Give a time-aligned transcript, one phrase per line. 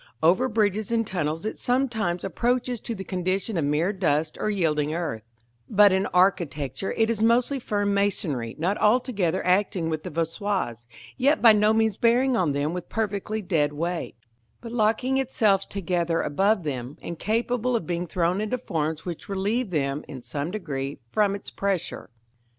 [0.23, 4.95] Over bridges and tunnels it sometimes approaches to the condition of mere dust or yielding
[4.95, 5.21] earth;
[5.69, 10.87] but in architecture it is mostly firm masonry, not altogether acting with the voussoirs,
[11.17, 14.15] yet by no means bearing on them with perfectly dead weight,
[14.59, 19.69] but locking itself together above them, and capable of being thrown into forms which relieve
[19.69, 22.09] them, in some degree, from its pressure.